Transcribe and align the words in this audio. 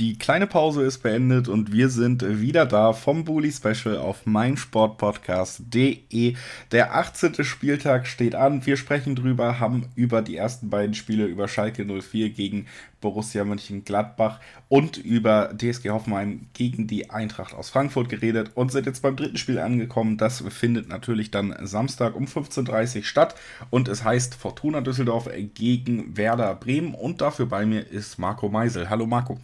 Die 0.00 0.18
kleine 0.18 0.48
Pause 0.48 0.82
ist 0.82 1.04
beendet 1.04 1.46
und 1.46 1.70
wir 1.70 1.88
sind 1.88 2.40
wieder 2.40 2.66
da 2.66 2.92
vom 2.92 3.24
Bully 3.24 3.52
Special 3.52 3.96
auf 3.96 4.26
meinsportpodcast.de. 4.26 6.34
Der 6.72 6.96
18. 6.96 7.44
Spieltag 7.44 8.08
steht 8.08 8.34
an. 8.34 8.66
Wir 8.66 8.76
sprechen 8.76 9.14
drüber, 9.14 9.60
haben 9.60 9.86
über 9.94 10.20
die 10.20 10.36
ersten 10.36 10.68
beiden 10.68 10.96
Spiele 10.96 11.26
über 11.26 11.46
Schalke 11.46 11.84
04 11.84 12.30
gegen 12.30 12.66
Borussia 13.00 13.44
Mönchengladbach 13.44 14.40
und 14.68 14.96
über 14.96 15.54
DSG 15.56 15.90
Hoffenheim 15.90 16.48
gegen 16.54 16.88
die 16.88 17.10
Eintracht 17.10 17.54
aus 17.54 17.70
Frankfurt 17.70 18.08
geredet 18.08 18.50
und 18.56 18.72
sind 18.72 18.86
jetzt 18.86 19.00
beim 19.00 19.14
dritten 19.14 19.36
Spiel 19.36 19.60
angekommen. 19.60 20.16
Das 20.16 20.42
findet 20.48 20.88
natürlich 20.88 21.30
dann 21.30 21.54
Samstag 21.62 22.16
um 22.16 22.24
15.30 22.24 22.96
Uhr 22.96 23.04
statt 23.04 23.36
und 23.70 23.86
es 23.86 24.02
heißt 24.02 24.34
Fortuna 24.34 24.80
Düsseldorf 24.80 25.30
gegen 25.54 26.16
Werder 26.16 26.56
Bremen 26.56 26.94
und 26.94 27.20
dafür 27.20 27.46
bei 27.46 27.64
mir 27.64 27.86
ist 27.86 28.18
Marco 28.18 28.48
Meisel. 28.48 28.90
Hallo 28.90 29.06
Marco. 29.06 29.38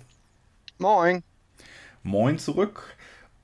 Moin. 0.81 1.23
Moin 2.03 2.39
zurück. 2.39 2.97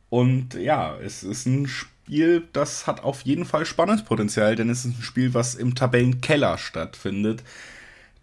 Und 0.09 0.55
ja, 0.55 0.97
es 0.97 1.23
ist 1.23 1.45
ein 1.45 1.69
Spiel, 1.69 2.49
das 2.55 2.87
hat 2.87 3.05
auf 3.05 3.21
jeden 3.23 3.45
Fall 3.45 3.67
Spannungspotenzial, 3.67 4.57
denn 4.57 4.71
es 4.71 4.87
ist 4.87 4.99
ein 4.99 5.03
Spiel, 5.03 5.35
was 5.35 5.55
im 5.55 5.75
Tabellenkeller 5.75 6.57
stattfindet. 6.57 7.43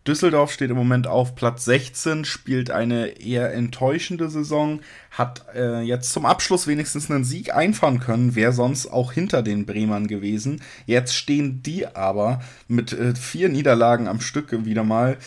Düsseldorf 0.08 0.52
steht 0.52 0.72
im 0.72 0.78
Moment 0.78 1.06
auf 1.06 1.36
Platz 1.36 1.64
16, 1.66 2.26
spielt 2.26 2.72
eine 2.72 3.22
eher 3.22 3.54
enttäuschende 3.54 4.32
Saison, 4.32 4.82
hat 5.12 5.46
äh, 5.54 5.82
jetzt 5.82 6.12
zum 6.12 6.26
Abschluss 6.26 6.66
wenigstens 6.66 7.12
einen 7.12 7.24
Sieg 7.24 7.54
einfahren 7.54 8.00
können, 8.00 8.34
wäre 8.34 8.52
sonst 8.52 8.88
auch 8.88 9.12
hinter 9.14 9.44
den 9.44 9.68
Bremern 9.68 10.08
gewesen. 10.08 10.62
Jetzt 10.88 11.16
stehen 11.16 11.62
die 11.62 11.86
aber 11.86 12.42
mit 12.68 12.94
äh, 12.94 13.14
vier 13.14 13.50
Niederlagen 13.50 14.08
am 14.08 14.20
Stück 14.20 14.66
wieder 14.66 14.84
mal 14.84 15.18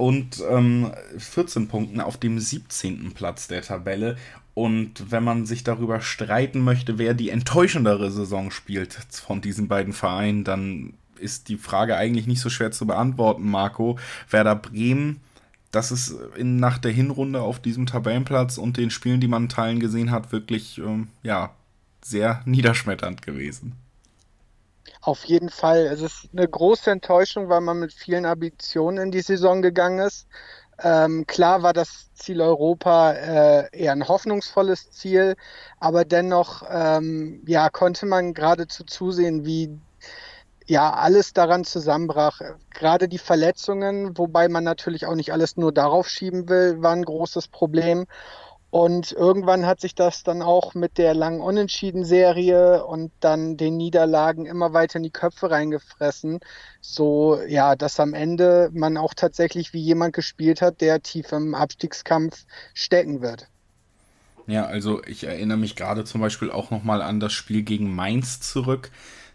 und 0.00 0.42
ähm, 0.48 0.92
14 1.18 1.68
Punkten 1.68 2.00
auf 2.00 2.16
dem 2.16 2.38
17. 2.38 3.12
Platz 3.12 3.48
der 3.48 3.60
Tabelle. 3.60 4.16
Und 4.54 5.10
wenn 5.10 5.22
man 5.22 5.44
sich 5.44 5.62
darüber 5.62 6.00
streiten 6.00 6.60
möchte, 6.60 6.98
wer 6.98 7.12
die 7.12 7.28
enttäuschendere 7.28 8.10
Saison 8.10 8.50
spielt 8.50 8.94
von 8.94 9.42
diesen 9.42 9.68
beiden 9.68 9.92
Vereinen, 9.92 10.42
dann 10.42 10.94
ist 11.18 11.50
die 11.50 11.58
Frage 11.58 11.96
eigentlich 11.96 12.26
nicht 12.26 12.40
so 12.40 12.48
schwer 12.48 12.72
zu 12.72 12.86
beantworten, 12.86 13.48
Marco. 13.48 13.98
Werder 14.30 14.56
Bremen, 14.56 15.20
das 15.70 15.92
ist 15.92 16.16
in, 16.34 16.56
nach 16.56 16.78
der 16.78 16.92
Hinrunde 16.92 17.42
auf 17.42 17.60
diesem 17.60 17.84
Tabellenplatz 17.84 18.56
und 18.56 18.78
den 18.78 18.90
Spielen, 18.90 19.20
die 19.20 19.28
man 19.28 19.44
in 19.44 19.48
Teilen 19.50 19.80
gesehen 19.80 20.10
hat, 20.10 20.32
wirklich 20.32 20.78
ähm, 20.78 21.08
ja, 21.22 21.54
sehr 22.02 22.40
niederschmetternd 22.46 23.20
gewesen. 23.20 23.76
Auf 25.02 25.24
jeden 25.24 25.48
Fall. 25.48 25.86
Es 25.86 26.02
ist 26.02 26.28
eine 26.32 26.46
große 26.46 26.90
Enttäuschung, 26.90 27.48
weil 27.48 27.62
man 27.62 27.78
mit 27.78 27.92
vielen 27.92 28.26
Ambitionen 28.26 28.98
in 28.98 29.10
die 29.10 29.22
Saison 29.22 29.62
gegangen 29.62 30.00
ist. 30.00 30.26
Ähm, 30.82 31.26
klar 31.26 31.62
war 31.62 31.72
das 31.72 32.12
Ziel 32.14 32.40
Europa 32.40 33.12
äh, 33.12 33.68
eher 33.72 33.92
ein 33.92 34.08
hoffnungsvolles 34.08 34.90
Ziel, 34.90 35.36
aber 35.78 36.04
dennoch 36.04 36.62
ähm, 36.70 37.42
ja, 37.46 37.70
konnte 37.70 38.06
man 38.06 38.34
geradezu 38.34 38.84
zusehen, 38.84 39.44
wie 39.44 39.78
ja 40.66 40.92
alles 40.92 41.32
daran 41.32 41.64
zusammenbrach. 41.64 42.40
Gerade 42.70 43.08
die 43.08 43.18
Verletzungen, 43.18 44.16
wobei 44.18 44.48
man 44.48 44.64
natürlich 44.64 45.06
auch 45.06 45.14
nicht 45.14 45.32
alles 45.32 45.56
nur 45.56 45.72
darauf 45.72 46.08
schieben 46.08 46.48
will, 46.48 46.82
war 46.82 46.92
ein 46.92 47.04
großes 47.04 47.48
Problem. 47.48 48.06
Und 48.70 49.10
irgendwann 49.10 49.66
hat 49.66 49.80
sich 49.80 49.96
das 49.96 50.22
dann 50.22 50.42
auch 50.42 50.74
mit 50.74 50.96
der 50.96 51.12
langen 51.12 51.40
Unentschieden-Serie 51.40 52.84
und 52.84 53.10
dann 53.18 53.56
den 53.56 53.76
Niederlagen 53.76 54.46
immer 54.46 54.72
weiter 54.72 54.98
in 54.98 55.02
die 55.02 55.10
Köpfe 55.10 55.50
reingefressen. 55.50 56.38
So, 56.80 57.40
ja, 57.48 57.74
dass 57.74 57.98
am 57.98 58.14
Ende 58.14 58.70
man 58.72 58.96
auch 58.96 59.12
tatsächlich 59.14 59.72
wie 59.72 59.80
jemand 59.80 60.14
gespielt 60.14 60.62
hat, 60.62 60.80
der 60.80 61.02
tief 61.02 61.32
im 61.32 61.56
Abstiegskampf 61.56 62.44
stecken 62.72 63.22
wird. 63.22 63.48
Ja, 64.46 64.66
also 64.66 65.02
ich 65.04 65.24
erinnere 65.24 65.58
mich 65.58 65.74
gerade 65.74 66.04
zum 66.04 66.20
Beispiel 66.20 66.50
auch 66.50 66.70
nochmal 66.70 67.02
an 67.02 67.18
das 67.18 67.32
Spiel 67.32 67.62
gegen 67.62 67.94
Mainz 67.94 68.40
zurück 68.40 68.90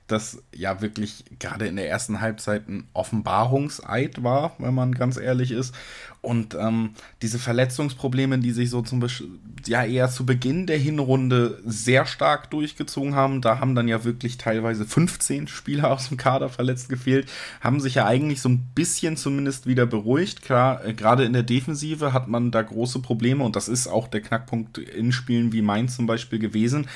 das 0.07 0.43
ja 0.53 0.81
wirklich 0.81 1.25
gerade 1.39 1.67
in 1.67 1.77
der 1.77 1.89
ersten 1.89 2.21
Halbzeit 2.21 2.67
ein 2.69 2.87
Offenbarungseid 2.93 4.23
war, 4.23 4.55
wenn 4.59 4.73
man 4.73 4.93
ganz 4.93 5.17
ehrlich 5.17 5.51
ist. 5.51 5.73
Und 6.21 6.55
ähm, 6.55 6.91
diese 7.21 7.37
Verletzungsprobleme, 7.37 8.39
die 8.39 8.51
sich 8.51 8.71
so 8.71 8.81
zum 8.81 8.99
Beispiel 8.99 9.29
ja 9.67 9.83
eher 9.83 10.09
zu 10.09 10.25
Beginn 10.25 10.65
der 10.65 10.77
Hinrunde 10.77 11.61
sehr 11.65 12.05
stark 12.05 12.49
durchgezogen 12.49 13.13
haben, 13.13 13.41
da 13.41 13.59
haben 13.59 13.75
dann 13.75 13.87
ja 13.87 14.03
wirklich 14.03 14.37
teilweise 14.37 14.85
15 14.85 15.47
Spieler 15.47 15.91
aus 15.91 16.09
dem 16.09 16.17
Kader 16.17 16.49
verletzt 16.49 16.89
gefehlt, 16.89 17.31
haben 17.61 17.79
sich 17.79 17.95
ja 17.95 18.05
eigentlich 18.05 18.41
so 18.41 18.49
ein 18.49 18.71
bisschen 18.73 19.17
zumindest 19.17 19.67
wieder 19.67 19.85
beruhigt. 19.85 20.41
Klar, 20.41 20.83
äh, 20.83 20.93
gerade 20.93 21.25
in 21.25 21.33
der 21.33 21.43
Defensive 21.43 22.11
hat 22.11 22.27
man 22.27 22.51
da 22.51 22.61
große 22.63 22.99
Probleme 22.99 23.43
und 23.43 23.55
das 23.55 23.67
ist 23.67 23.87
auch 23.87 24.07
der 24.07 24.21
Knackpunkt 24.21 24.79
in 24.79 25.11
Spielen 25.11 25.51
wie 25.51 25.61
Mainz 25.61 25.95
zum 25.95 26.07
Beispiel 26.07 26.39
gewesen. 26.39 26.87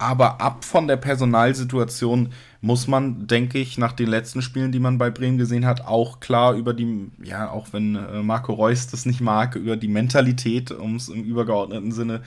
Aber 0.00 0.40
ab 0.40 0.64
von 0.64 0.88
der 0.88 0.96
Personalsituation 0.96 2.32
muss 2.62 2.86
man, 2.86 3.26
denke 3.26 3.58
ich, 3.58 3.76
nach 3.76 3.92
den 3.92 4.08
letzten 4.08 4.40
Spielen, 4.40 4.72
die 4.72 4.78
man 4.78 4.96
bei 4.96 5.10
Bremen 5.10 5.36
gesehen 5.36 5.66
hat, 5.66 5.82
auch 5.86 6.20
klar 6.20 6.54
über 6.54 6.72
die, 6.72 7.10
ja, 7.22 7.50
auch 7.50 7.68
wenn 7.72 7.96
äh, 7.96 8.22
Marco 8.22 8.54
Reus 8.54 8.86
das 8.86 9.04
nicht 9.04 9.20
mag, 9.20 9.56
über 9.56 9.76
die 9.76 9.88
Mentalität, 9.88 10.70
um 10.70 10.96
es 10.96 11.10
im 11.10 11.22
übergeordneten 11.22 11.92
Sinne 11.92 12.22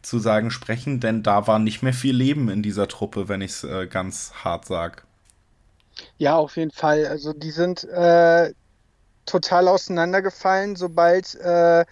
zu 0.00 0.18
sagen, 0.18 0.50
sprechen, 0.50 1.00
denn 1.00 1.22
da 1.22 1.46
war 1.46 1.58
nicht 1.58 1.82
mehr 1.82 1.92
viel 1.92 2.16
Leben 2.16 2.48
in 2.48 2.62
dieser 2.62 2.88
Truppe, 2.88 3.28
wenn 3.28 3.42
ich 3.42 3.50
es 3.50 3.64
äh, 3.64 3.86
ganz 3.86 4.32
hart 4.42 4.64
sage. 4.64 5.02
Ja, 6.16 6.36
auf 6.36 6.56
jeden 6.56 6.70
Fall. 6.70 7.04
Also 7.06 7.34
die 7.34 7.50
sind 7.50 7.84
äh, 7.84 8.54
total 9.26 9.68
auseinandergefallen, 9.68 10.76
sobald 10.76 11.34
äh, 11.34 11.84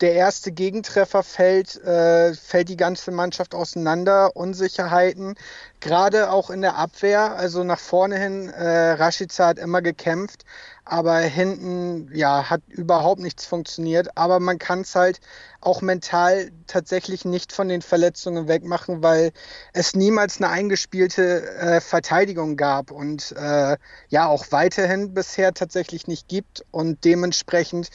der 0.00 0.14
erste 0.14 0.52
Gegentreffer 0.52 1.22
fällt, 1.22 1.76
äh, 1.84 2.34
fällt 2.34 2.68
die 2.68 2.76
ganze 2.76 3.10
Mannschaft 3.10 3.54
auseinander. 3.54 4.34
Unsicherheiten, 4.36 5.34
gerade 5.80 6.30
auch 6.30 6.50
in 6.50 6.62
der 6.62 6.76
Abwehr. 6.76 7.36
Also 7.36 7.64
nach 7.64 7.78
vorne 7.78 8.18
hin, 8.18 8.48
äh, 8.48 8.92
Rashica 8.92 9.48
hat 9.48 9.58
immer 9.58 9.82
gekämpft, 9.82 10.44
aber 10.84 11.18
hinten 11.18 12.10
ja 12.14 12.50
hat 12.50 12.62
überhaupt 12.68 13.20
nichts 13.20 13.46
funktioniert. 13.46 14.16
Aber 14.16 14.40
man 14.40 14.58
kann 14.58 14.82
es 14.82 14.94
halt 14.94 15.20
auch 15.60 15.82
mental 15.82 16.50
tatsächlich 16.66 17.24
nicht 17.24 17.52
von 17.52 17.68
den 17.68 17.82
Verletzungen 17.82 18.48
wegmachen, 18.48 19.02
weil 19.02 19.32
es 19.72 19.94
niemals 19.94 20.38
eine 20.38 20.48
eingespielte 20.50 21.48
äh, 21.56 21.80
Verteidigung 21.80 22.56
gab 22.56 22.90
und 22.90 23.32
äh, 23.32 23.76
ja 24.08 24.26
auch 24.26 24.46
weiterhin 24.50 25.14
bisher 25.14 25.54
tatsächlich 25.54 26.06
nicht 26.06 26.28
gibt 26.28 26.64
und 26.70 27.04
dementsprechend 27.04 27.90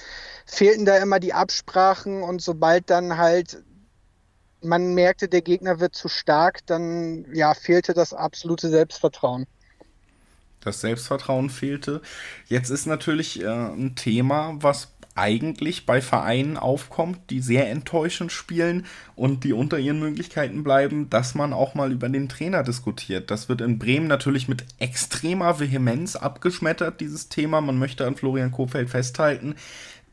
fehlten 0.46 0.86
da 0.86 0.98
immer 0.98 1.20
die 1.20 1.34
Absprachen 1.34 2.22
und 2.24 2.42
sobald 2.42 2.90
dann 2.90 3.18
halt 3.18 3.64
man 4.66 4.94
merkte, 4.94 5.28
der 5.28 5.42
Gegner 5.42 5.80
wird 5.80 5.96
zu 5.96 6.08
stark, 6.10 6.66
dann 6.66 7.26
ja 7.34 7.54
fehlte 7.54 7.94
das 7.94 8.14
absolute 8.14 8.70
Selbstvertrauen 8.70 9.46
das 10.66 10.82
Selbstvertrauen 10.82 11.52
fehlte. 11.52 12.02
Jetzt 12.48 12.72
ist 12.72 12.88
natürlich 12.88 13.42
äh, 13.42 13.46
ein 13.46 13.96
Thema, 13.96 14.56
was 14.60 14.96
eigentlich 15.16 15.86
bei 15.86 16.02
Vereinen 16.02 16.58
aufkommt, 16.58 17.30
die 17.30 17.40
sehr 17.40 17.70
enttäuschend 17.70 18.34
spielen 18.34 18.86
und 19.16 19.46
die 19.46 19.54
unter 19.54 19.80
ihren 19.80 20.00
Möglichkeiten 20.00 20.62
bleiben, 20.62 21.10
dass 21.10 21.36
man 21.36 21.54
auch 21.54 21.74
mal 21.74 21.94
über 21.94 22.10
den 22.10 22.28
Trainer 22.28 22.64
diskutiert. 22.64 23.32
Das 23.32 23.48
wird 23.48 23.62
in 23.62 23.80
Bremen 23.80 24.08
natürlich 24.08 24.50
mit 24.50 24.66
extremer 24.78 25.62
Vehemenz 25.62 26.18
abgeschmettert, 26.18 27.00
dieses 27.00 27.30
Thema. 27.30 27.62
Man 27.62 27.80
möchte 27.80 28.06
an 28.06 28.18
Florian 28.18 28.52
Kofeld 28.52 28.90
festhalten. 28.90 29.56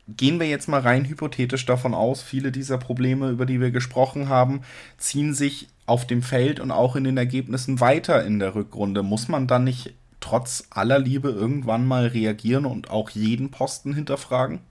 Gehen 0.07 0.39
wir 0.39 0.47
jetzt 0.47 0.67
mal 0.67 0.81
rein 0.81 1.05
hypothetisch 1.05 1.65
davon 1.65 1.93
aus, 1.93 2.21
viele 2.21 2.51
dieser 2.51 2.77
Probleme, 2.77 3.29
über 3.29 3.45
die 3.45 3.61
wir 3.61 3.71
gesprochen 3.71 4.27
haben, 4.27 4.61
ziehen 4.97 5.33
sich 5.33 5.69
auf 5.85 6.05
dem 6.05 6.21
Feld 6.21 6.59
und 6.59 6.71
auch 6.71 6.95
in 6.95 7.05
den 7.05 7.17
Ergebnissen 7.17 7.79
weiter 7.79 8.25
in 8.25 8.39
der 8.39 8.53
Rückrunde. 8.53 9.01
Muss 9.01 9.29
man 9.29 9.47
dann 9.47 9.63
nicht 9.63 9.93
trotz 10.19 10.65
aller 10.69 10.99
Liebe 10.99 11.29
irgendwann 11.29 11.85
mal 11.85 12.07
reagieren 12.07 12.65
und 12.65 12.89
auch 12.89 13.09
jeden 13.11 13.51
Posten 13.51 13.93
hinterfragen? 13.93 14.61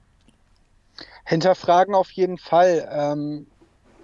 Hinterfragen 1.24 1.94
auf 1.94 2.10
jeden 2.10 2.38
Fall. 2.38 2.88
Ähm, 2.90 3.46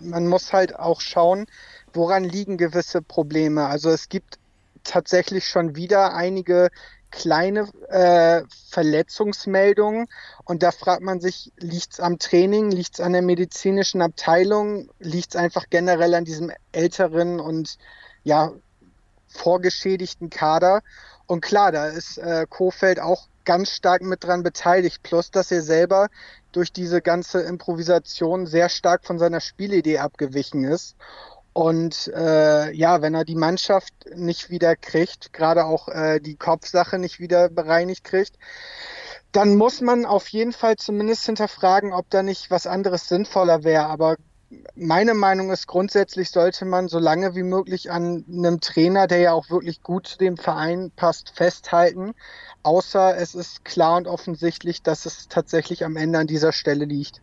man 0.01 0.27
muss 0.29 0.53
halt 0.53 0.79
auch 0.79 1.01
schauen, 1.01 1.47
woran 1.93 2.25
liegen 2.25 2.57
gewisse 2.57 3.03
Probleme. 3.03 3.67
Also 3.67 3.91
es 3.91 4.09
gibt 4.09 4.39
tatsächlich 4.85 5.47
schon 5.47 5.77
wieder 5.77 6.15
einige 6.15 6.71
kleine 7.11 7.69
äh, 7.89 8.43
Verletzungsmeldungen 8.71 10.07
und 10.45 10.63
da 10.63 10.71
fragt 10.71 11.03
man 11.03 11.21
sich, 11.21 11.53
liegt 11.57 11.95
es 11.95 12.01
am 12.01 12.19
Training, 12.19 12.71
liegt 12.71 12.95
es 12.95 13.01
an 13.01 13.13
der 13.13 13.23
medizinischen 13.23 14.03
Abteilung, 14.03 14.91
liegt 14.99 15.35
es 15.35 15.37
einfach 15.37 15.67
generell 15.71 16.15
an 16.15 16.25
diesem 16.25 16.53
älteren 16.73 17.41
und 17.41 17.79
ja 18.25 18.53
vorgeschädigten 19.29 20.31
Kader 20.31 20.83
und 21.29 21.43
klar, 21.43 21.73
da 21.73 21.89
ist 21.89 22.17
äh, 22.17 22.47
Kofeld 22.49 23.01
auch 23.01 23.29
ganz 23.45 23.71
stark 23.71 24.01
mit 24.01 24.25
dran 24.25 24.43
beteiligt. 24.43 25.03
Plus, 25.03 25.31
dass 25.31 25.51
er 25.51 25.61
selber 25.61 26.09
durch 26.53 26.73
diese 26.73 27.03
ganze 27.03 27.43
Improvisation 27.43 28.47
sehr 28.47 28.71
stark 28.71 29.05
von 29.05 29.19
seiner 29.19 29.41
Spielidee 29.41 29.99
abgewichen 29.99 30.65
ist. 30.65 30.97
Und 31.59 32.13
äh, 32.15 32.73
ja, 32.73 33.03
wenn 33.03 33.15
er 33.15 33.25
die 33.25 33.35
Mannschaft 33.35 33.93
nicht 34.15 34.49
wieder 34.49 34.77
kriegt, 34.77 35.33
gerade 35.33 35.65
auch 35.65 35.89
äh, 35.89 36.21
die 36.21 36.37
Kopfsache 36.37 37.01
nicht 37.01 37.19
wieder 37.19 37.49
bereinigt 37.49 38.05
kriegt, 38.05 38.39
dann 39.33 39.57
muss 39.57 39.81
man 39.81 40.07
auf 40.07 40.29
jeden 40.29 40.53
Fall 40.53 40.77
zumindest 40.77 41.27
hinterfragen, 41.27 41.93
ob 41.93 42.09
da 42.11 42.23
nicht 42.23 42.53
was 42.53 42.69
anderes 42.69 43.09
sinnvoller 43.09 43.65
wäre. 43.65 43.87
Aber 43.87 44.19
meine 44.77 45.15
Meinung 45.15 45.51
ist, 45.51 45.67
grundsätzlich 45.67 46.31
sollte 46.31 46.65
man 46.65 46.87
so 46.87 47.01
lange 47.01 47.35
wie 47.35 47.43
möglich 47.43 47.91
an 47.91 48.25
einem 48.31 48.61
Trainer, 48.61 49.09
der 49.09 49.19
ja 49.19 49.33
auch 49.33 49.51
wirklich 49.51 49.83
gut 49.83 50.07
zu 50.07 50.19
dem 50.19 50.37
Verein 50.37 50.93
passt, 50.95 51.33
festhalten. 51.35 52.15
Außer 52.63 53.17
es 53.17 53.35
ist 53.35 53.65
klar 53.65 53.97
und 53.97 54.07
offensichtlich, 54.07 54.83
dass 54.83 55.07
es 55.07 55.27
tatsächlich 55.27 55.85
am 55.85 55.97
Ende 55.97 56.21
an 56.21 56.29
dieser 56.29 56.53
Stelle 56.53 56.85
liegt. 56.85 57.21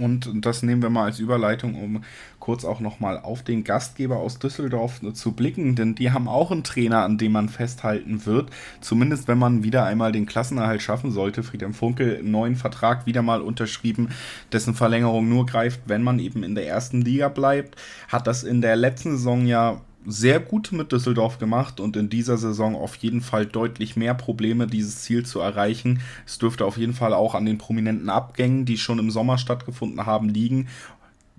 Und 0.00 0.30
das 0.46 0.62
nehmen 0.62 0.82
wir 0.82 0.88
mal 0.88 1.04
als 1.04 1.18
Überleitung, 1.18 1.74
um 1.74 2.04
kurz 2.50 2.64
auch 2.64 2.80
nochmal 2.80 3.20
auf 3.20 3.44
den 3.44 3.62
Gastgeber 3.62 4.16
aus 4.16 4.40
Düsseldorf 4.40 5.00
zu 5.12 5.30
blicken, 5.30 5.76
denn 5.76 5.94
die 5.94 6.10
haben 6.10 6.26
auch 6.26 6.50
einen 6.50 6.64
Trainer, 6.64 7.04
an 7.04 7.16
dem 7.16 7.30
man 7.30 7.48
festhalten 7.48 8.26
wird. 8.26 8.50
Zumindest 8.80 9.28
wenn 9.28 9.38
man 9.38 9.62
wieder 9.62 9.84
einmal 9.84 10.10
den 10.10 10.26
Klassenerhalt 10.26 10.82
schaffen 10.82 11.12
sollte. 11.12 11.44
Friedhelm 11.44 11.74
Funkel, 11.74 12.24
neuen 12.24 12.56
Vertrag 12.56 13.06
wieder 13.06 13.22
mal 13.22 13.40
unterschrieben, 13.40 14.08
dessen 14.50 14.74
Verlängerung 14.74 15.28
nur 15.28 15.46
greift, 15.46 15.82
wenn 15.86 16.02
man 16.02 16.18
eben 16.18 16.42
in 16.42 16.56
der 16.56 16.66
ersten 16.66 17.02
Liga 17.02 17.28
bleibt. 17.28 17.80
Hat 18.08 18.26
das 18.26 18.42
in 18.42 18.60
der 18.60 18.74
letzten 18.74 19.12
Saison 19.12 19.46
ja 19.46 19.80
sehr 20.04 20.40
gut 20.40 20.72
mit 20.72 20.90
Düsseldorf 20.90 21.38
gemacht 21.38 21.78
und 21.78 21.96
in 21.96 22.08
dieser 22.08 22.36
Saison 22.36 22.74
auf 22.74 22.96
jeden 22.96 23.20
Fall 23.20 23.46
deutlich 23.46 23.94
mehr 23.94 24.14
Probleme, 24.14 24.66
dieses 24.66 25.02
Ziel 25.02 25.24
zu 25.24 25.38
erreichen. 25.38 26.00
Es 26.26 26.38
dürfte 26.38 26.64
auf 26.64 26.78
jeden 26.78 26.94
Fall 26.94 27.14
auch 27.14 27.36
an 27.36 27.44
den 27.44 27.58
prominenten 27.58 28.08
Abgängen, 28.08 28.64
die 28.64 28.78
schon 28.78 28.98
im 28.98 29.12
Sommer 29.12 29.38
stattgefunden 29.38 30.06
haben, 30.06 30.28
liegen 30.30 30.68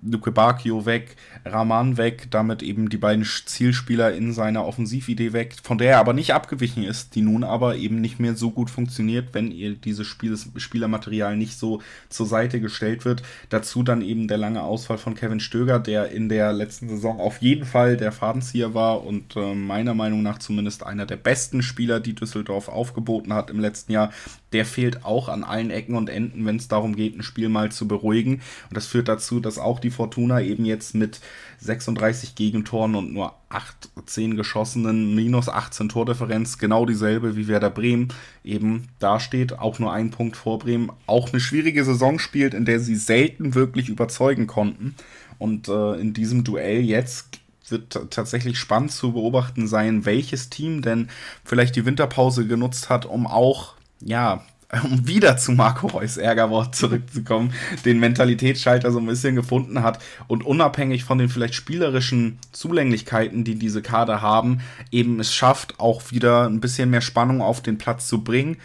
Luke 0.02 0.32
Bacchio 0.32 0.84
weg, 0.84 1.16
Rahman 1.44 1.96
weg, 1.96 2.26
damit 2.30 2.62
eben 2.62 2.88
die 2.88 2.96
beiden 2.96 3.24
Zielspieler 3.24 4.12
in 4.12 4.32
seiner 4.32 4.66
Offensividee 4.66 5.32
weg, 5.32 5.54
von 5.62 5.78
der 5.78 5.92
er 5.92 5.98
aber 6.00 6.12
nicht 6.12 6.34
abgewichen 6.34 6.82
ist, 6.82 7.14
die 7.14 7.22
nun 7.22 7.44
aber 7.44 7.76
eben 7.76 8.00
nicht 8.00 8.18
mehr 8.18 8.34
so 8.34 8.50
gut 8.50 8.68
funktioniert, 8.68 9.28
wenn 9.32 9.52
ihr 9.52 9.74
dieses 9.74 10.06
Spiel, 10.06 10.36
Spielermaterial 10.56 11.36
nicht 11.36 11.56
so 11.56 11.80
zur 12.08 12.26
Seite 12.26 12.60
gestellt 12.60 13.04
wird. 13.04 13.22
Dazu 13.48 13.82
dann 13.82 14.02
eben 14.02 14.26
der 14.26 14.38
lange 14.38 14.62
Ausfall 14.62 14.98
von 14.98 15.14
Kevin 15.14 15.40
Stöger, 15.40 15.78
der 15.78 16.10
in 16.10 16.28
der 16.28 16.52
letzten 16.52 16.88
Saison 16.88 17.20
auf 17.20 17.40
jeden 17.40 17.64
Fall 17.64 17.96
der 17.96 18.10
Fadenzieher 18.10 18.74
war 18.74 19.04
und 19.04 19.36
äh, 19.36 19.54
meiner 19.54 19.94
Meinung 19.94 20.22
nach 20.22 20.38
zumindest 20.38 20.84
einer 20.84 21.06
der 21.06 21.16
besten 21.16 21.62
Spieler, 21.62 22.00
die 22.00 22.14
Düsseldorf 22.14 22.68
aufgeboten 22.68 23.32
hat 23.32 23.50
im 23.50 23.60
letzten 23.60 23.92
Jahr. 23.92 24.10
Der 24.52 24.64
fehlt 24.64 25.04
auch 25.04 25.28
an 25.28 25.44
allen 25.44 25.70
Ecken 25.70 25.94
und 25.94 26.10
Enden, 26.10 26.44
wenn 26.44 26.56
es 26.56 26.68
darum 26.68 26.96
geht, 26.96 27.16
ein 27.16 27.22
Spiel 27.22 27.48
mal 27.48 27.72
zu 27.72 27.88
beruhigen. 27.88 28.34
Und 28.68 28.76
das 28.76 28.86
führt 28.86 29.08
dazu, 29.08 29.40
dass 29.40 29.58
auch 29.58 29.80
die 29.80 29.90
Fortuna 29.90 30.40
eben 30.40 30.64
jetzt 30.64 30.94
mit 30.94 31.20
36 31.60 32.34
Gegentoren 32.34 32.94
und 32.94 33.12
nur 33.12 33.34
8, 33.48 33.90
10 34.06 34.36
geschossenen, 34.36 35.14
minus 35.14 35.48
18 35.48 35.88
Tordifferenz, 35.88 36.58
genau 36.58 36.86
dieselbe 36.86 37.36
wie 37.36 37.48
Werder 37.48 37.70
Bremen 37.70 38.08
eben 38.44 38.88
dasteht, 38.98 39.58
auch 39.58 39.78
nur 39.78 39.92
ein 39.92 40.10
Punkt 40.10 40.36
vor 40.36 40.58
Bremen, 40.58 40.90
auch 41.06 41.32
eine 41.32 41.40
schwierige 41.40 41.84
Saison 41.84 42.18
spielt, 42.18 42.54
in 42.54 42.64
der 42.64 42.80
sie 42.80 42.96
selten 42.96 43.54
wirklich 43.54 43.88
überzeugen 43.88 44.46
konnten. 44.46 44.94
Und 45.38 45.68
äh, 45.68 45.94
in 45.94 46.14
diesem 46.14 46.44
Duell 46.44 46.80
jetzt 46.80 47.40
wird 47.68 48.10
tatsächlich 48.10 48.58
spannend 48.58 48.92
zu 48.92 49.12
beobachten 49.12 49.66
sein, 49.66 50.04
welches 50.04 50.50
Team 50.50 50.82
denn 50.82 51.08
vielleicht 51.44 51.76
die 51.76 51.86
Winterpause 51.86 52.46
genutzt 52.46 52.90
hat, 52.90 53.06
um 53.06 53.26
auch 53.26 53.74
ja, 54.04 54.44
um 54.84 55.06
wieder 55.06 55.36
zu 55.36 55.52
Marco 55.52 55.86
Reus 55.86 56.16
Ärgerwort 56.16 56.74
zurückzukommen, 56.74 57.52
den 57.84 58.00
Mentalitätsschalter 58.00 58.90
so 58.90 58.98
ein 58.98 59.06
bisschen 59.06 59.36
gefunden 59.36 59.82
hat 59.82 60.02
und 60.28 60.44
unabhängig 60.44 61.04
von 61.04 61.18
den 61.18 61.28
vielleicht 61.28 61.54
spielerischen 61.54 62.38
Zulänglichkeiten, 62.52 63.44
die 63.44 63.56
diese 63.56 63.82
Kader 63.82 64.22
haben, 64.22 64.60
eben 64.90 65.20
es 65.20 65.34
schafft, 65.34 65.78
auch 65.78 66.10
wieder 66.10 66.48
ein 66.48 66.60
bisschen 66.60 66.90
mehr 66.90 67.02
Spannung 67.02 67.42
auf 67.42 67.60
den 67.60 67.76
Platz 67.78 68.08
zu 68.08 68.24
bringen 68.24 68.56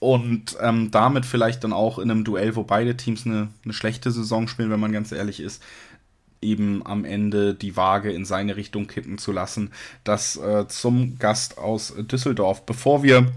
und 0.00 0.56
ähm, 0.60 0.90
damit 0.90 1.24
vielleicht 1.24 1.64
dann 1.64 1.72
auch 1.72 1.98
in 1.98 2.10
einem 2.10 2.24
Duell, 2.24 2.56
wo 2.56 2.62
beide 2.62 2.96
Teams 2.96 3.24
eine, 3.24 3.48
eine 3.64 3.72
schlechte 3.72 4.10
Saison 4.10 4.48
spielen, 4.48 4.70
wenn 4.70 4.80
man 4.80 4.92
ganz 4.92 5.12
ehrlich 5.12 5.40
ist, 5.40 5.62
eben 6.42 6.86
am 6.86 7.06
Ende 7.06 7.54
die 7.54 7.74
Waage 7.74 8.12
in 8.12 8.26
seine 8.26 8.56
Richtung 8.56 8.86
kippen 8.86 9.16
zu 9.16 9.32
lassen. 9.32 9.70
Das 10.04 10.36
äh, 10.36 10.68
zum 10.68 11.18
Gast 11.18 11.56
aus 11.56 11.94
Düsseldorf. 11.96 12.66
Bevor 12.66 13.02
wir 13.02 13.32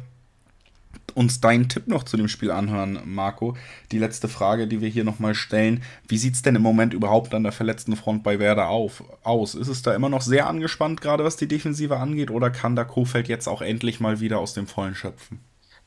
uns 1.17 1.41
deinen 1.41 1.67
Tipp 1.67 1.87
noch 1.87 2.03
zu 2.03 2.15
dem 2.15 2.27
Spiel 2.27 2.51
anhören, 2.51 2.99
Marco. 3.05 3.57
Die 3.91 3.97
letzte 3.97 4.27
Frage, 4.27 4.67
die 4.67 4.81
wir 4.81 4.87
hier 4.87 5.03
nochmal 5.03 5.33
stellen. 5.33 5.83
Wie 6.07 6.19
sieht 6.19 6.35
es 6.35 6.43
denn 6.43 6.55
im 6.55 6.61
Moment 6.61 6.93
überhaupt 6.93 7.33
an 7.33 7.43
der 7.43 7.51
verletzten 7.51 7.95
Front 7.95 8.23
bei 8.23 8.39
Werder 8.39 8.69
auf, 8.69 9.03
aus? 9.23 9.55
Ist 9.55 9.67
es 9.67 9.81
da 9.81 9.95
immer 9.95 10.09
noch 10.09 10.21
sehr 10.21 10.47
angespannt, 10.47 11.01
gerade 11.01 11.23
was 11.23 11.35
die 11.35 11.47
Defensive 11.47 11.97
angeht, 11.97 12.29
oder 12.29 12.51
kann 12.51 12.75
da 12.75 12.83
Kofeld 12.83 13.27
jetzt 13.27 13.47
auch 13.47 13.61
endlich 13.61 13.99
mal 13.99 14.19
wieder 14.19 14.37
aus 14.37 14.53
dem 14.53 14.67
Vollen 14.67 14.93
schöpfen? 14.93 15.39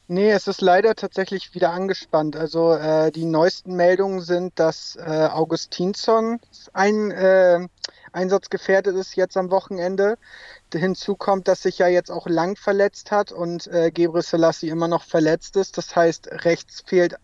Nee, 0.09 0.33
es 0.33 0.49
ist 0.49 0.61
leider 0.61 0.97
tatsächlich 0.97 1.55
wieder 1.55 1.71
angespannt. 1.71 2.35
Also 2.35 2.73
äh, 2.73 3.13
die 3.13 3.25
neuesten 3.25 3.77
Meldungen 3.77 4.21
sind, 4.21 4.59
dass 4.59 4.97
äh, 4.97 5.29
Augustinsson 5.31 6.41
ein 6.73 7.13
äh, 7.13 7.69
einsatzgefährdet 8.13 8.97
ist 8.97 9.17
jetzt 9.17 9.37
am 9.37 9.51
Wochenende. 9.51 10.19
Hinzu 10.73 11.17
kommt, 11.17 11.49
dass 11.49 11.63
sich 11.63 11.79
ja 11.79 11.89
jetzt 11.89 12.11
auch 12.11 12.27
Lang 12.27 12.57
verletzt 12.57 13.11
hat 13.11 13.33
und 13.33 13.67
äh, 13.69 13.91
Gebre 13.91 14.23
Selassie 14.23 14.69
immer 14.69 14.89
noch 14.89 15.05
verletzt 15.05 15.57
ist. 15.57 15.79
Das 15.79 15.95
heißt, 15.97 16.29
rechts 16.45 16.83
fehlt 16.87 17.17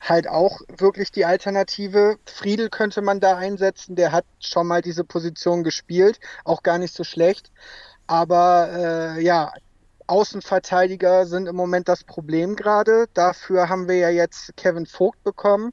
halt 0.00 0.28
auch 0.28 0.60
wirklich 0.68 1.12
die 1.12 1.24
Alternative. 1.24 2.18
Friedel 2.26 2.68
könnte 2.68 3.02
man 3.02 3.20
da 3.20 3.36
einsetzen, 3.36 3.96
der 3.96 4.12
hat 4.12 4.24
schon 4.38 4.66
mal 4.66 4.82
diese 4.82 5.04
Position 5.04 5.64
gespielt, 5.64 6.20
auch 6.44 6.62
gar 6.62 6.78
nicht 6.78 6.94
so 6.94 7.04
schlecht. 7.04 7.50
Aber 8.06 9.16
äh, 9.16 9.22
ja, 9.22 9.52
Außenverteidiger 10.06 11.26
sind 11.26 11.46
im 11.46 11.56
Moment 11.56 11.88
das 11.88 12.04
Problem 12.04 12.56
gerade. 12.56 13.06
Dafür 13.14 13.68
haben 13.68 13.88
wir 13.88 13.96
ja 13.96 14.10
jetzt 14.10 14.54
Kevin 14.56 14.86
Vogt 14.86 15.22
bekommen. 15.24 15.72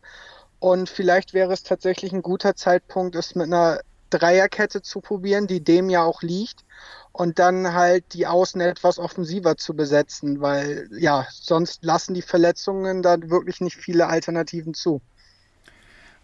Und 0.60 0.90
vielleicht 0.90 1.34
wäre 1.34 1.52
es 1.52 1.64
tatsächlich 1.64 2.14
ein 2.14 2.22
guter 2.22 2.56
Zeitpunkt, 2.56 3.16
es 3.16 3.36
mit 3.36 3.48
einer 3.48 3.82
Dreierkette 4.12 4.82
zu 4.82 5.02
probieren, 5.02 5.48
die 5.48 5.64
dem 5.64 5.90
ja 5.90 6.04
auch 6.04 6.22
liegt 6.22 6.64
und 7.12 7.40
dann 7.40 7.74
halt 7.74 8.14
die 8.14 8.28
Außen 8.28 8.62
etwas 8.62 9.00
offensiver 9.00 9.58
zu 9.58 9.74
besetzen, 9.74 10.42
weil 10.42 10.88
ja, 10.92 11.26
sonst 11.32 11.84
lassen 11.84 12.14
die 12.14 12.22
Verletzungen 12.22 13.02
dann 13.02 13.30
wirklich 13.30 13.62
nicht 13.62 13.78
viele 13.78 14.08
Alternativen 14.08 14.74
zu. 14.74 15.02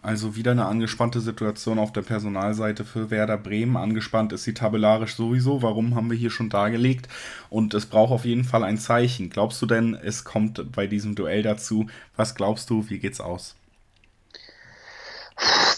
Also 0.01 0.35
wieder 0.35 0.51
eine 0.51 0.67
angespannte 0.67 1.19
Situation 1.19 1.79
auf 1.79 1.91
der 1.91 2.03
Personalseite 2.03 2.85
für 2.85 3.09
Werder 3.09 3.37
Bremen. 3.37 3.75
Angespannt 3.75 4.31
ist 4.31 4.43
sie 4.43 4.53
tabellarisch 4.53 5.15
sowieso. 5.15 5.63
Warum 5.63 5.95
haben 5.95 6.09
wir 6.11 6.17
hier 6.17 6.29
schon 6.29 6.49
dargelegt? 6.49 7.09
Und 7.49 7.73
es 7.73 7.87
braucht 7.87 8.11
auf 8.11 8.23
jeden 8.23 8.45
Fall 8.45 8.63
ein 8.63 8.77
Zeichen. 8.77 9.29
Glaubst 9.29 9.61
du 9.61 9.65
denn, 9.65 9.95
es 9.95 10.23
kommt 10.23 10.71
bei 10.71 10.87
diesem 10.87 11.15
Duell 11.15 11.41
dazu? 11.41 11.87
Was 12.15 12.35
glaubst 12.35 12.69
du? 12.69 12.89
Wie 12.89 12.99
geht's 12.99 13.19
aus? 13.19 13.55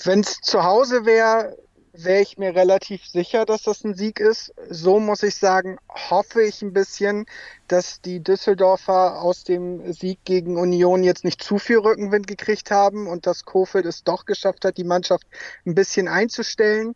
Wenn 0.03 0.19
es 0.19 0.41
zu 0.41 0.63
Hause 0.63 1.05
wäre, 1.05 1.57
wäre 1.93 2.21
ich 2.21 2.37
mir 2.37 2.55
relativ 2.55 3.05
sicher, 3.05 3.45
dass 3.45 3.63
das 3.63 3.83
ein 3.83 3.95
Sieg 3.95 4.19
ist. 4.19 4.53
So 4.69 4.99
muss 4.99 5.23
ich 5.23 5.35
sagen, 5.35 5.77
hoffe 5.89 6.43
ich 6.43 6.61
ein 6.61 6.73
bisschen, 6.73 7.25
dass 7.67 8.01
die 8.01 8.21
Düsseldorfer 8.21 9.21
aus 9.21 9.43
dem 9.43 9.91
Sieg 9.93 10.19
gegen 10.25 10.57
Union 10.57 11.03
jetzt 11.03 11.23
nicht 11.23 11.43
zu 11.43 11.57
viel 11.57 11.79
Rückenwind 11.79 12.27
gekriegt 12.27 12.71
haben 12.71 13.07
und 13.07 13.25
dass 13.25 13.45
Kofeld 13.45 13.85
es 13.85 14.03
doch 14.03 14.25
geschafft 14.25 14.65
hat, 14.65 14.77
die 14.77 14.83
Mannschaft 14.83 15.27
ein 15.65 15.75
bisschen 15.75 16.07
einzustellen. 16.07 16.95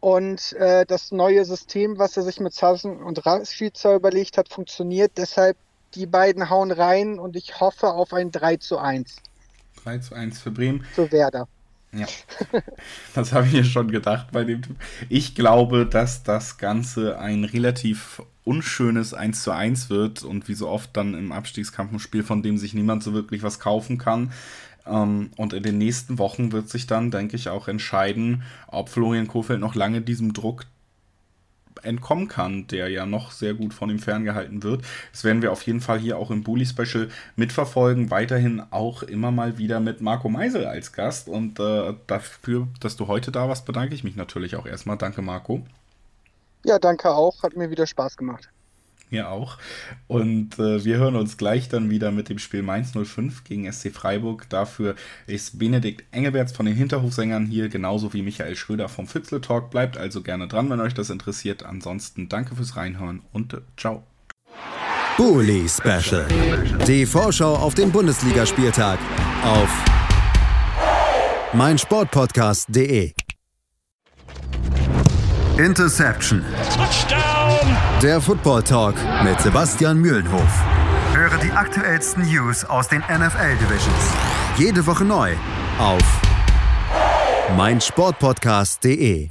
Und 0.00 0.52
äh, 0.52 0.86
das 0.86 1.10
neue 1.10 1.44
System, 1.44 1.98
was 1.98 2.16
er 2.16 2.22
sich 2.22 2.38
mit 2.38 2.54
Sassen 2.54 3.02
und 3.02 3.26
Rashica 3.26 3.94
überlegt 3.94 4.38
hat, 4.38 4.48
funktioniert. 4.48 5.12
Deshalb 5.16 5.56
die 5.94 6.06
beiden 6.06 6.50
hauen 6.50 6.70
rein 6.70 7.18
und 7.18 7.34
ich 7.34 7.60
hoffe 7.60 7.88
auf 7.88 8.12
ein 8.12 8.30
3 8.30 8.58
zu 8.58 8.78
1. 8.78 9.16
3 9.82 9.98
zu 9.98 10.14
1 10.14 10.40
für 10.40 10.50
Bremen. 10.50 10.86
Zu 10.94 11.10
Werder. 11.10 11.48
Ja, 11.92 12.06
das 13.14 13.32
habe 13.32 13.46
ich 13.46 13.52
mir 13.52 13.64
schon 13.64 13.90
gedacht 13.90 14.28
bei 14.30 14.44
dem 14.44 14.62
Typ. 14.62 14.76
Ich 15.08 15.34
glaube, 15.34 15.86
dass 15.86 16.22
das 16.22 16.58
Ganze 16.58 17.18
ein 17.18 17.44
relativ 17.44 18.22
unschönes 18.44 19.14
1 19.14 19.42
zu 19.42 19.52
1 19.52 19.90
wird 19.90 20.22
und 20.22 20.48
wie 20.48 20.54
so 20.54 20.68
oft 20.68 20.96
dann 20.96 21.14
im 21.14 21.32
Abstiegskampf 21.32 21.92
ein 21.92 21.98
Spiel, 21.98 22.22
von 22.22 22.42
dem 22.42 22.58
sich 22.58 22.74
niemand 22.74 23.02
so 23.02 23.12
wirklich 23.12 23.42
was 23.42 23.58
kaufen 23.58 23.98
kann. 23.98 24.32
Ähm, 24.86 25.30
und 25.36 25.52
in 25.52 25.62
den 25.62 25.78
nächsten 25.78 26.18
Wochen 26.18 26.52
wird 26.52 26.68
sich 26.68 26.86
dann, 26.86 27.10
denke 27.10 27.36
ich, 27.36 27.48
auch 27.48 27.68
entscheiden, 27.68 28.42
ob 28.66 28.88
Florian 28.88 29.28
Kofeld 29.28 29.60
noch 29.60 29.74
lange 29.74 30.00
diesem 30.00 30.32
Druck 30.32 30.64
entkommen 31.82 32.28
kann, 32.28 32.66
der 32.66 32.88
ja 32.88 33.06
noch 33.06 33.30
sehr 33.30 33.54
gut 33.54 33.74
von 33.74 33.90
ihm 33.90 33.98
ferngehalten 33.98 34.62
wird. 34.62 34.82
Das 35.12 35.24
werden 35.24 35.42
wir 35.42 35.52
auf 35.52 35.62
jeden 35.62 35.80
Fall 35.80 35.98
hier 35.98 36.18
auch 36.18 36.30
im 36.30 36.42
Bully 36.42 36.66
Special 36.66 37.08
mitverfolgen. 37.36 38.10
Weiterhin 38.10 38.62
auch 38.70 39.02
immer 39.02 39.30
mal 39.30 39.58
wieder 39.58 39.80
mit 39.80 40.00
Marco 40.00 40.28
Meisel 40.28 40.66
als 40.66 40.92
Gast. 40.92 41.28
Und 41.28 41.60
äh, 41.60 41.94
dafür, 42.06 42.68
dass 42.80 42.96
du 42.96 43.08
heute 43.08 43.32
da 43.32 43.48
warst, 43.48 43.66
bedanke 43.66 43.94
ich 43.94 44.04
mich 44.04 44.16
natürlich 44.16 44.56
auch 44.56 44.66
erstmal. 44.66 44.98
Danke, 44.98 45.22
Marco. 45.22 45.64
Ja, 46.64 46.78
danke 46.78 47.10
auch. 47.10 47.42
Hat 47.42 47.56
mir 47.56 47.70
wieder 47.70 47.86
Spaß 47.86 48.16
gemacht. 48.16 48.48
Mir 49.10 49.30
auch. 49.30 49.58
Und 50.06 50.58
äh, 50.58 50.84
wir 50.84 50.98
hören 50.98 51.16
uns 51.16 51.36
gleich 51.36 51.68
dann 51.68 51.90
wieder 51.90 52.10
mit 52.10 52.28
dem 52.28 52.38
Spiel 52.38 52.62
Mainz 52.62 52.92
05 52.92 53.44
gegen 53.44 53.70
SC 53.70 53.92
Freiburg. 53.92 54.48
Dafür 54.48 54.94
ist 55.26 55.58
Benedikt 55.58 56.04
Engelberts 56.10 56.52
von 56.52 56.66
den 56.66 56.74
Hinterhofsängern 56.74 57.46
hier, 57.46 57.68
genauso 57.68 58.12
wie 58.12 58.22
Michael 58.22 58.56
Schröder 58.56 58.88
vom 58.88 59.06
Fützle 59.06 59.40
Talk. 59.40 59.70
Bleibt 59.70 59.96
also 59.96 60.22
gerne 60.22 60.48
dran, 60.48 60.70
wenn 60.70 60.80
euch 60.80 60.94
das 60.94 61.10
interessiert. 61.10 61.64
Ansonsten 61.64 62.28
danke 62.28 62.54
fürs 62.56 62.76
Reinhören 62.76 63.22
und 63.32 63.54
äh, 63.54 63.60
ciao. 63.76 64.04
Bully 65.16 65.68
Special. 65.68 66.26
Die 66.86 67.04
Vorschau 67.04 67.56
auf 67.56 67.74
den 67.74 67.90
Bundesligaspieltag 67.90 69.00
auf 69.42 69.68
meinsportpodcast.de. 71.54 73.12
Interception. 75.58 76.44
Touchdown! 77.48 78.00
Der 78.02 78.20
Football 78.20 78.62
Talk 78.62 78.94
mit 79.24 79.40
Sebastian 79.40 79.98
Mühlenhof. 79.98 80.62
Höre 81.14 81.38
die 81.38 81.50
aktuellsten 81.50 82.24
News 82.24 82.64
aus 82.64 82.88
den 82.88 83.00
NFL 83.00 83.56
Divisions. 83.56 84.12
Jede 84.56 84.86
Woche 84.86 85.04
neu 85.04 85.32
auf 85.78 86.02
meinsportpodcast.de. 87.56 89.28